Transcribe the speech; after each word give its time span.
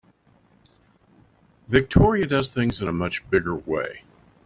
Victoria 1.67 2.25
does 2.25 2.49
things 2.49 2.81
in 2.81 2.87
a 2.87 2.91
much 2.91 3.29
bigger 3.29 3.53
way. 3.53 4.01